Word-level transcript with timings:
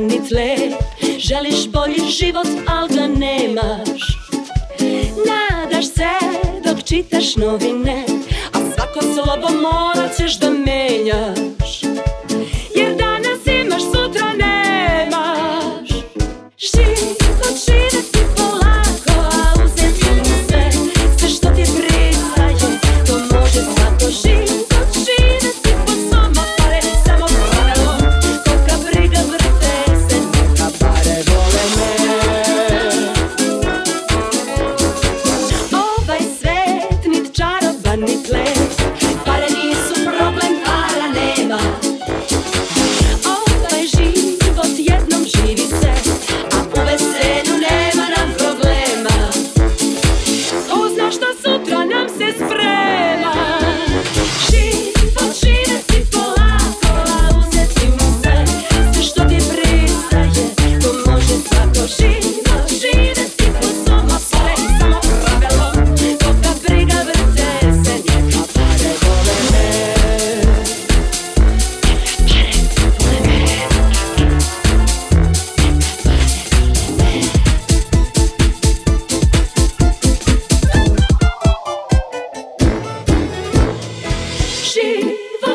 ni 0.00 0.06
nit 0.06 0.22
Želiš 1.18 1.68
bolji 1.68 2.10
život, 2.10 2.46
al 2.66 2.88
ga 2.88 3.06
nemaš. 3.06 4.00
Nadaš 5.26 5.86
se 5.86 6.08
dok 6.64 6.84
čitaš 6.84 7.36
novine 7.36 8.04
A 8.52 8.58
svako 8.74 9.00
slovo 9.02 9.48
morat 9.62 10.16
ćeš 10.16 10.38
da 10.38 10.50
menjaš. 10.50 11.47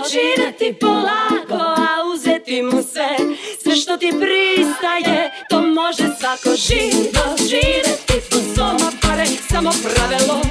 počinati 0.03 0.73
polako, 0.79 1.63
a 1.63 1.87
uzeti 2.13 2.61
mu 2.61 2.83
sve 2.83 3.17
Sve 3.63 3.75
što 3.75 3.97
ti 3.97 4.11
pristaje, 4.19 5.31
to 5.49 5.61
može 5.61 6.03
svako. 6.19 6.49
Živo 6.55 7.37
Živeti 7.37 8.29
po 8.29 8.37
svom, 8.55 8.77
pare 9.01 9.25
samo 9.51 9.71
pravilo. 9.83 10.41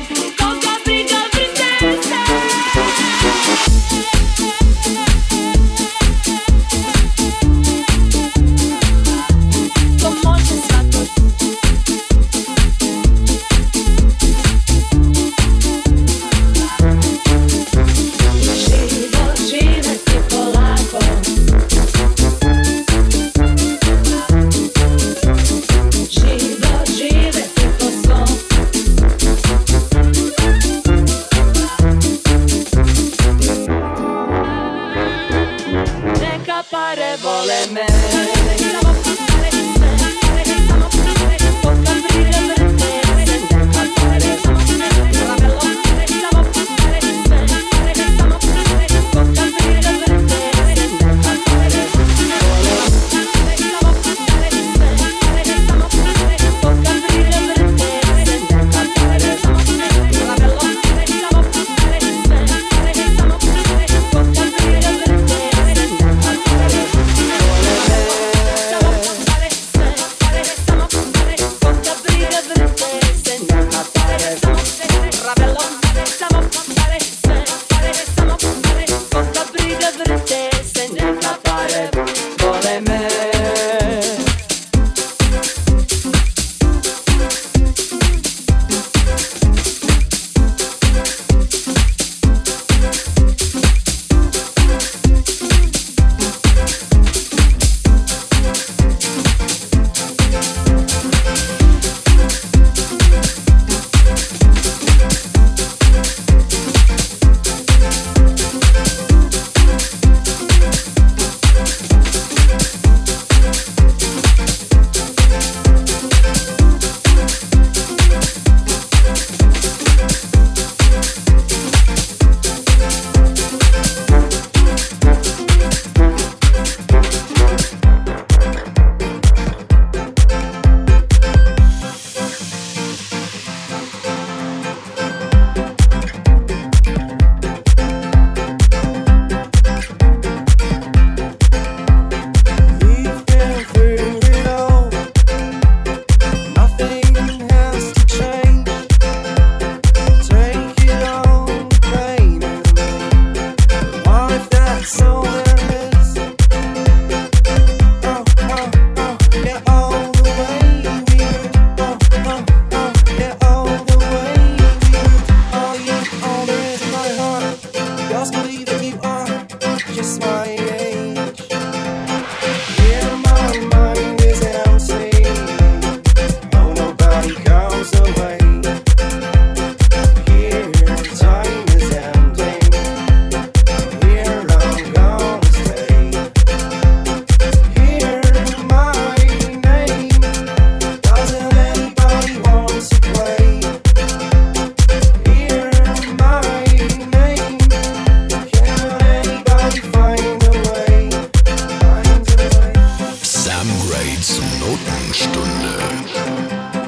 Notenstunde. 204.60 206.81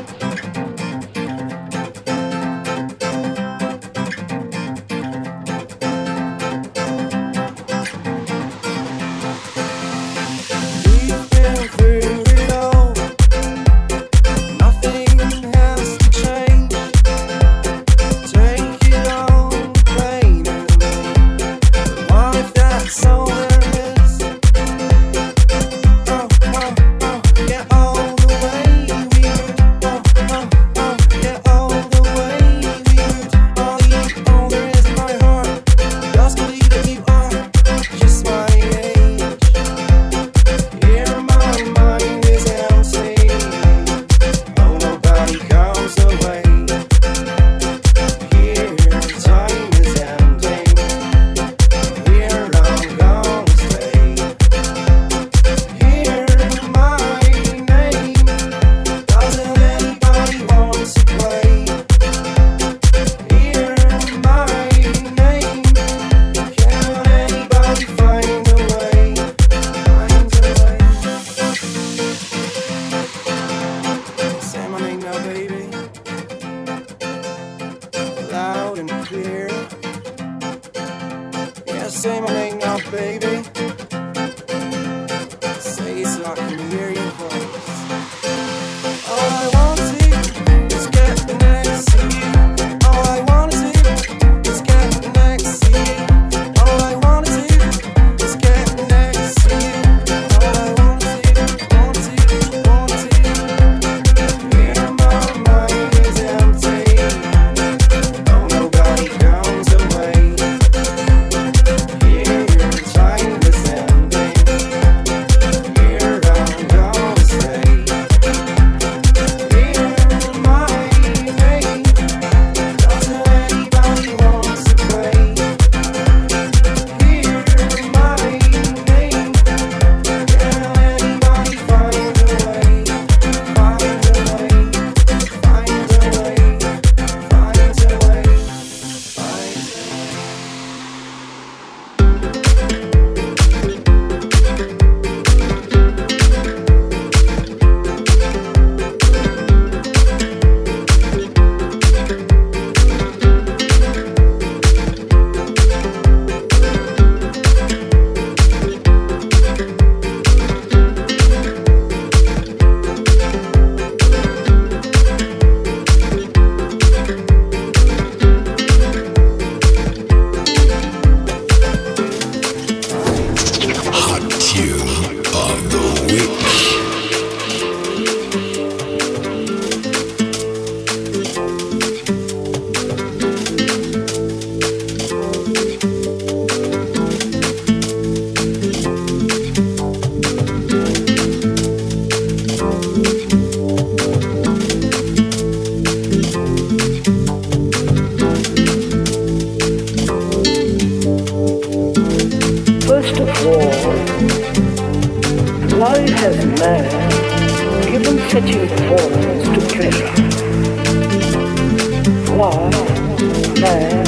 man, 213.60 214.04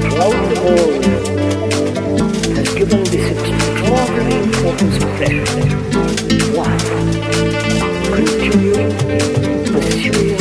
throughout 0.00 0.34
has 2.56 2.68
given 2.74 3.02
this 3.04 3.26
extraordinary 3.38 4.42
of 4.64 4.78
pursuing, 9.72 10.38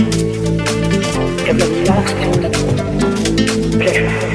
everlasting 1.47 2.33
pleasure. 3.79 4.26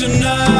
tonight. 0.00 0.59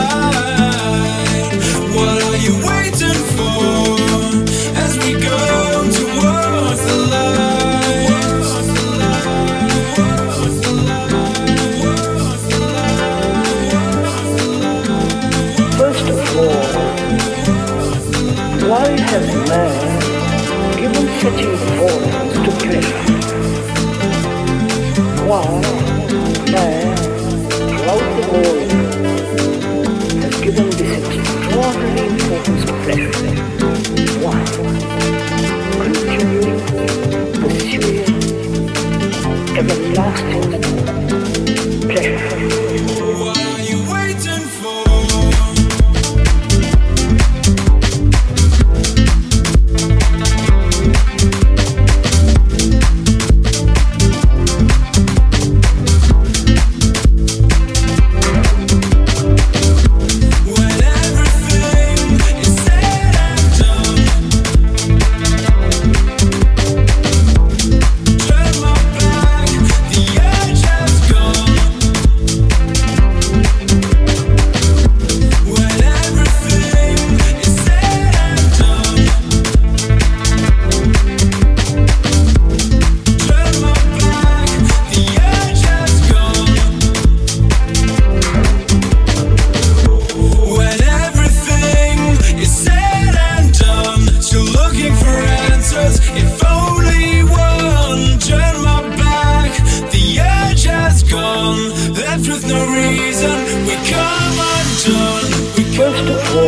Why 106.31 106.47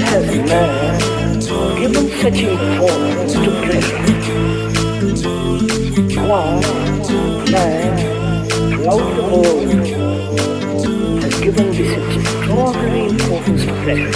has 0.00 0.26
man 0.48 1.38
given 1.78 2.06
such 2.18 2.40
importance 2.42 3.32
to 3.34 3.50
pleasure? 3.62 4.02
Why 6.26 6.60
man 7.52 7.90
throughout 8.72 9.06
the 9.14 9.22
world 9.30 9.70
has 11.22 11.34
given 11.40 11.66
this 11.70 11.92
extraordinary 12.16 13.02
importance 13.06 13.62
to 13.64 13.72
pleasure? 13.84 14.12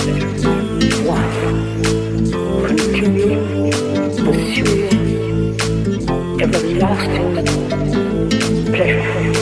Why 1.06 1.22
continue 2.98 3.70
pursuing 4.24 5.54
everlasting 6.40 7.30
pleasure? 8.72 9.33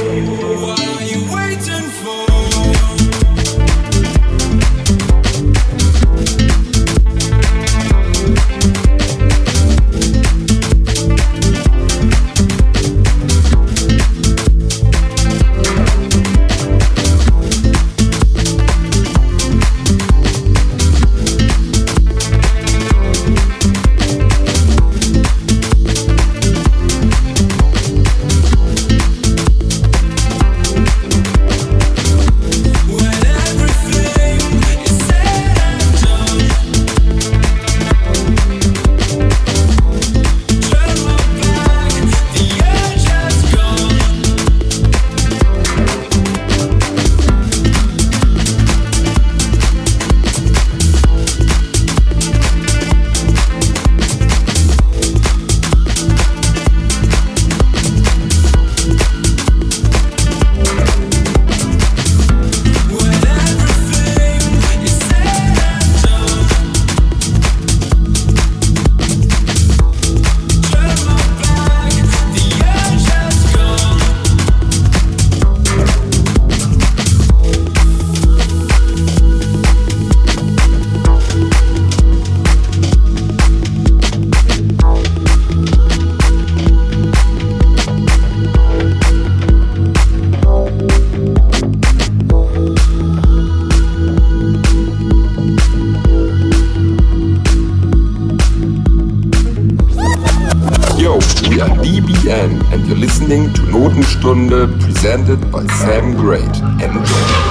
Stunde 104.42 104.80
presented 104.80 105.52
by 105.52 105.64
Sam 105.66 106.16
Grade. 106.16 106.56
Enjoy. 106.82 107.41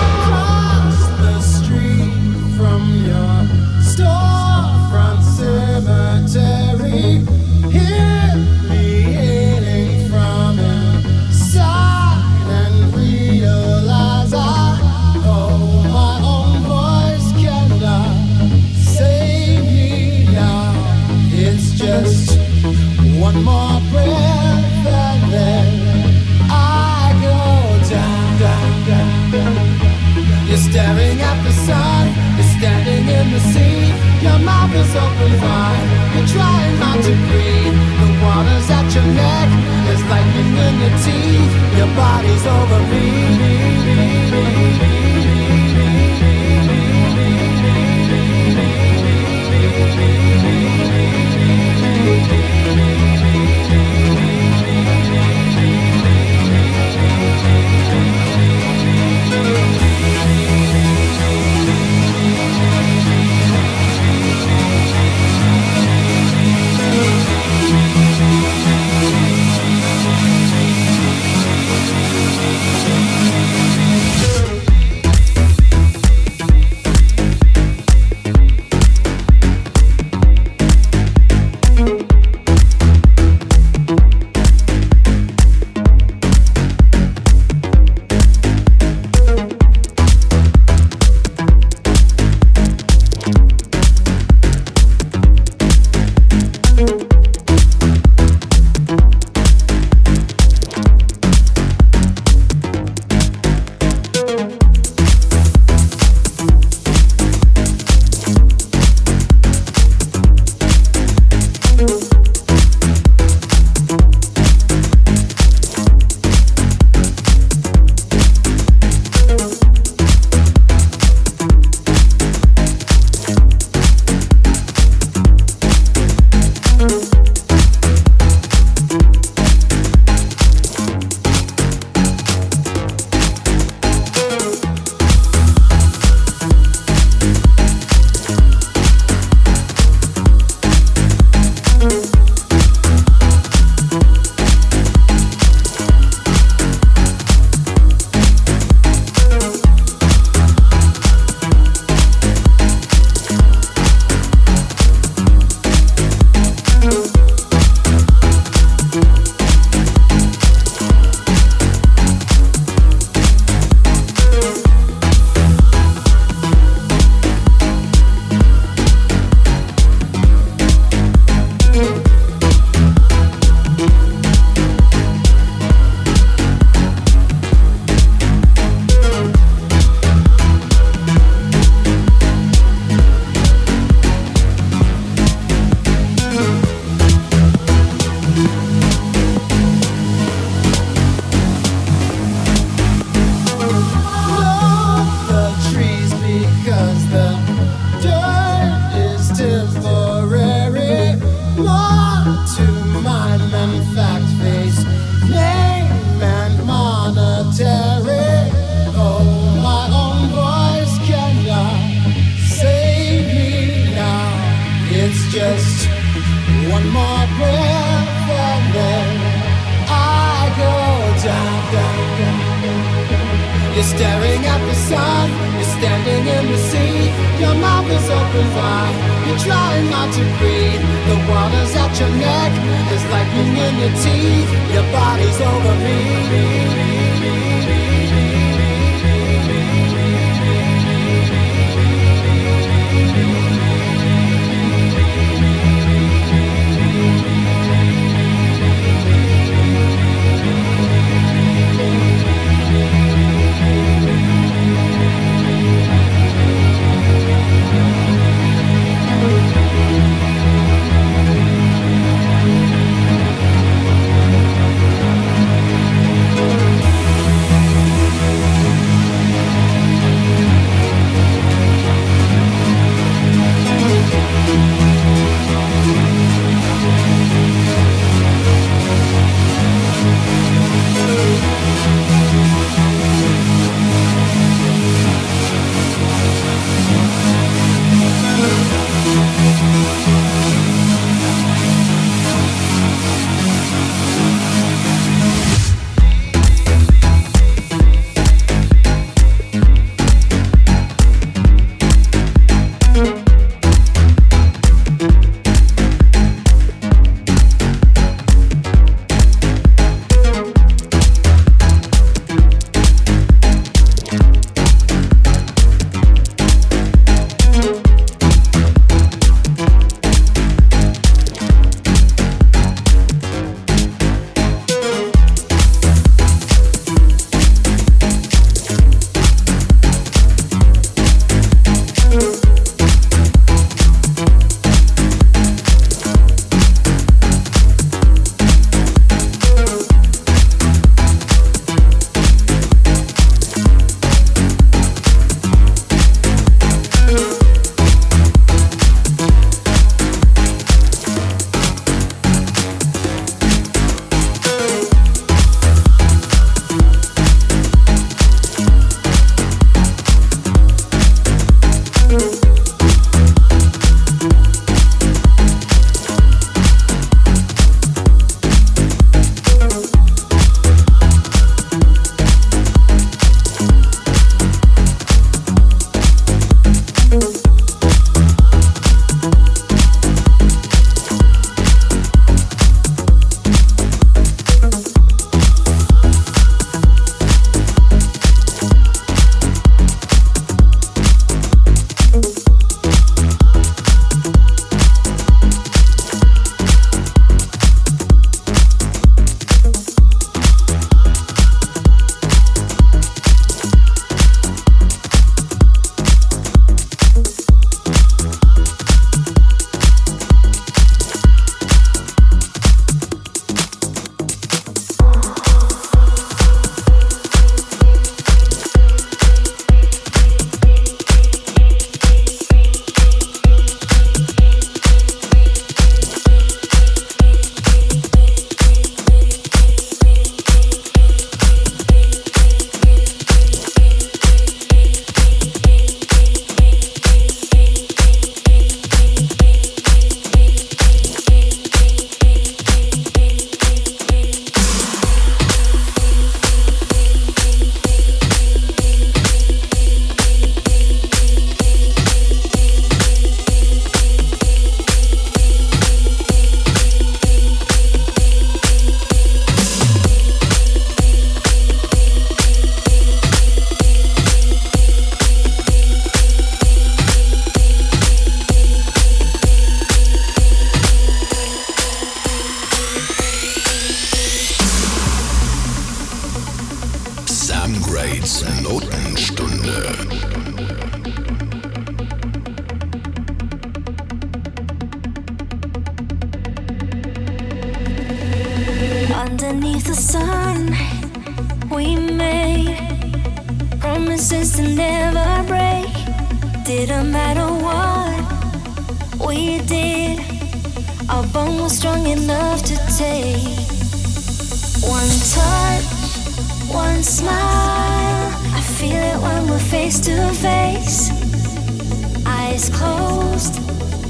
eyes 512.51 512.69
closed. 512.69 513.55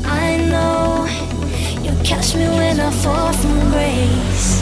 I 0.03 0.37
know 0.49 1.05
you'll 1.83 2.03
catch 2.03 2.35
me 2.35 2.47
when 2.47 2.79
I 2.79 2.91
fall 2.91 3.33
from 3.33 3.71
grace. 3.71 4.61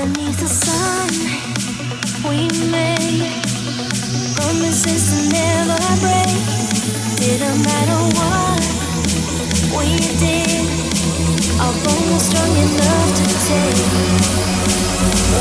underneath 0.00 0.40
the 0.40 0.48
sun 0.48 1.08
we 2.24 2.48
made 2.70 3.28
promises 4.34 5.02
to 5.10 5.18
never 5.28 5.80
break. 6.00 6.40
Didn't 7.20 7.60
matter 7.68 8.00
what 8.16 8.60
we 9.76 9.88
did, 10.16 10.64
our 11.60 11.74
bond 11.84 12.06
was 12.12 12.24
strong 12.28 12.54
enough 12.66 13.10
to 13.18 13.24
take 13.48 13.88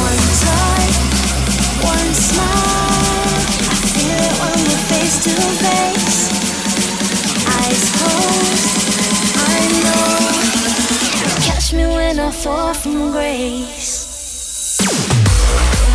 one 0.03 0.23
touch, 0.43 0.95
one 1.95 2.11
smile. 2.27 3.39
I 3.63 3.79
feel 3.95 4.19
it 4.27 4.35
when 4.41 4.57
we're 4.67 4.85
face 4.91 5.17
to 5.23 5.33
face, 5.63 6.19
eyes. 7.55 7.83
I 9.35 9.61
know. 9.83 10.09
Catch 11.47 11.73
me 11.73 11.85
when 11.87 12.19
I 12.19 12.31
fall 12.31 12.73
from 12.73 13.11
grace. 13.11 13.88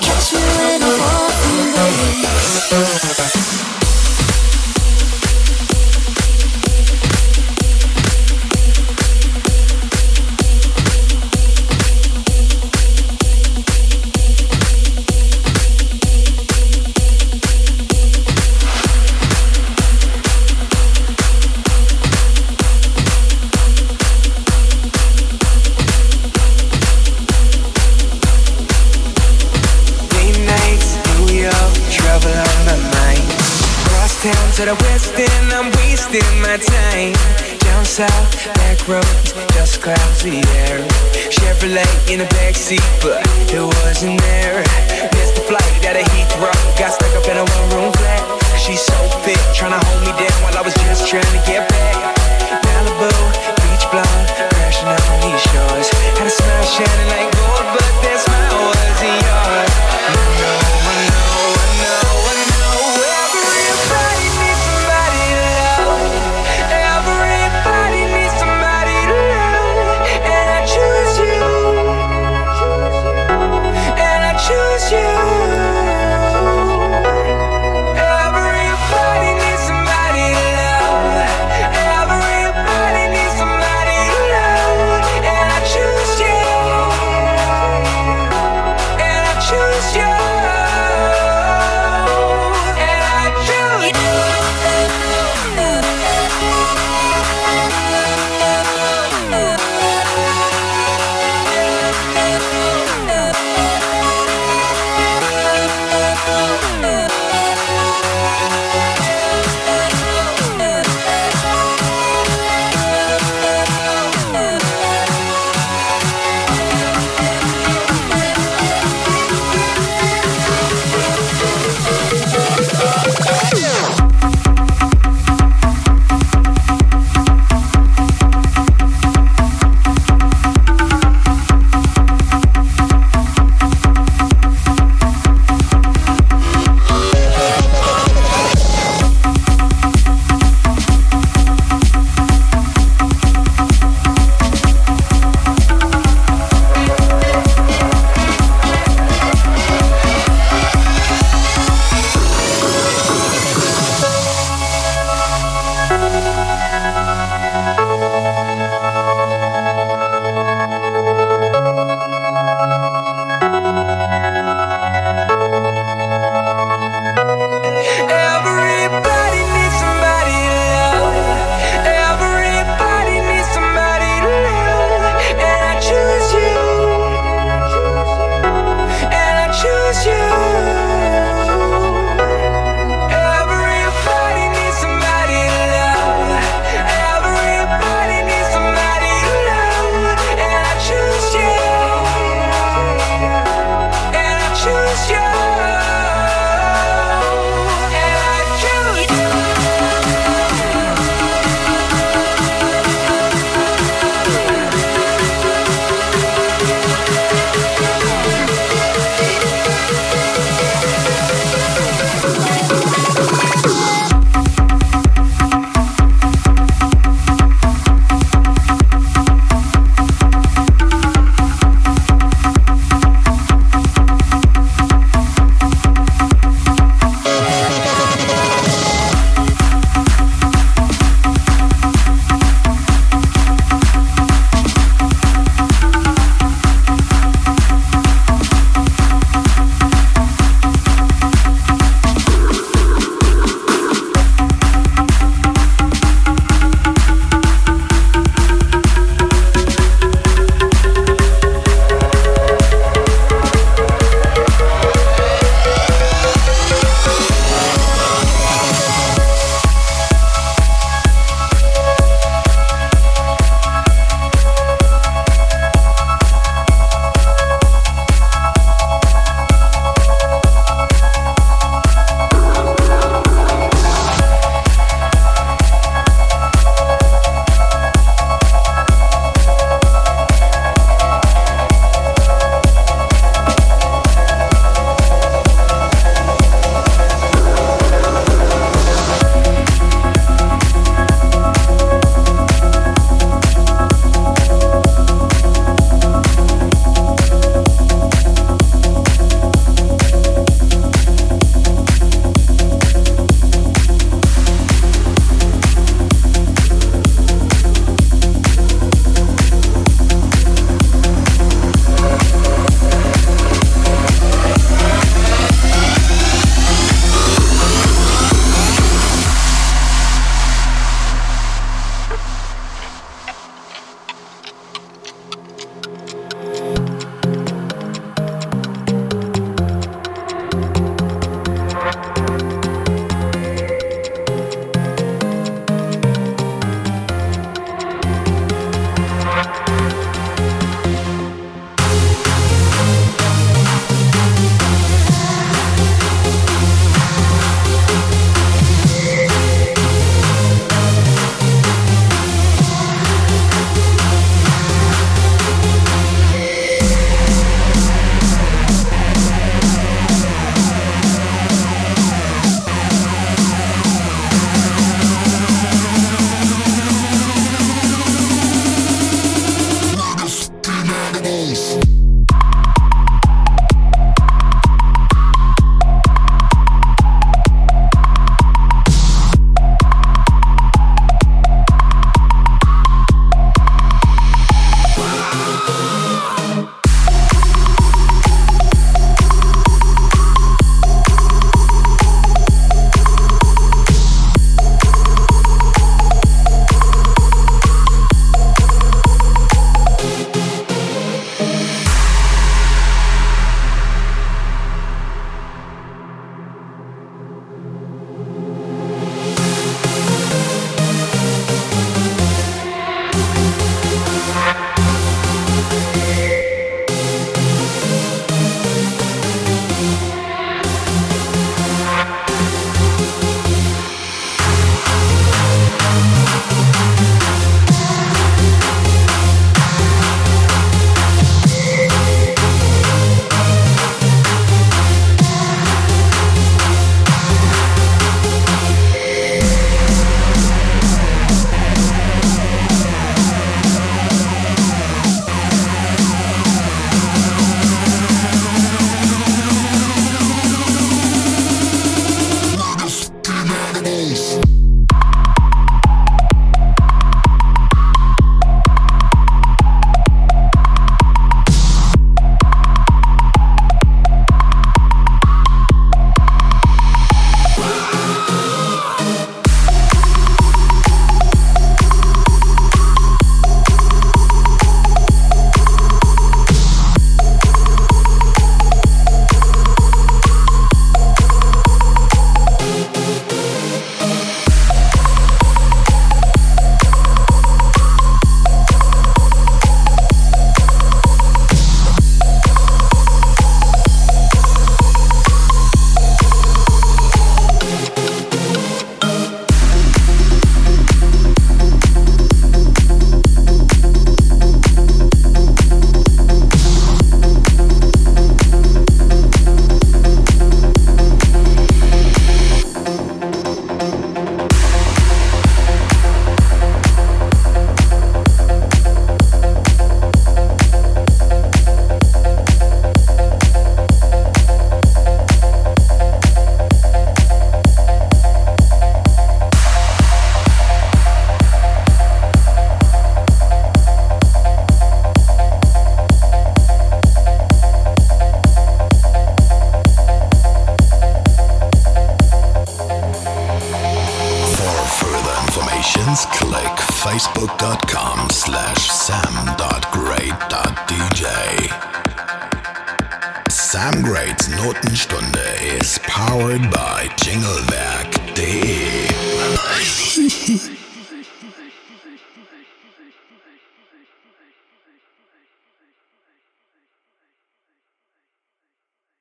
Catch 0.00 0.34
me 0.34 0.40
when 0.40 0.82
I'm 0.82 1.00
walking 1.00 1.72
away. 1.72 3.75
to 34.56 34.64
the 34.64 34.78
west 34.88 35.12
and 35.12 35.52
I'm 35.52 35.68
wasting 35.84 36.24
my 36.40 36.56
time. 36.56 37.12
Down 37.60 37.84
south, 37.84 38.32
back 38.56 38.80
roads, 38.88 39.36
dust 39.52 39.82
clouds 39.82 40.24
the 40.24 40.40
air. 40.64 40.80
Chevrolet 41.28 41.84
in 42.08 42.24
the 42.24 42.28
backseat, 42.40 42.80
but 43.04 43.20
it 43.52 43.60
wasn't 43.84 44.16
there. 44.24 44.64
Missed 45.12 45.36
the 45.36 45.44
flight 45.44 45.84
out 45.84 46.00
of 46.00 46.08
Heathrow. 46.08 46.56
Got 46.80 46.96
stuck 46.96 47.12
up 47.20 47.28
in 47.28 47.36
a 47.36 47.44
one-room 47.44 47.92
flat. 48.00 48.24
She's 48.56 48.80
so 48.80 48.96
fit, 49.28 49.36
trying 49.52 49.76
to 49.76 49.80
hold 49.84 50.00
me 50.08 50.12
down 50.16 50.38
While 50.40 50.56
I 50.56 50.62
was 50.64 50.72
just 50.88 51.04
trying 51.04 51.28
to 51.36 51.42
get 51.44 51.68
back. 51.68 52.16
Malibu, 52.64 53.12
beach 53.60 53.84
blonde, 53.92 54.28
crashing 54.56 54.88
on 54.88 55.20
these 55.20 55.42
shores. 55.52 55.92
Had 56.16 56.28
a 56.28 56.32
smile 56.32 56.64
shining 56.64 57.08
like 57.12 57.28
gold, 57.36 57.66
but 57.76 57.92
that 58.08 58.18
smile 58.24 58.72
wasn't 58.72 59.20
yours. 59.20 60.35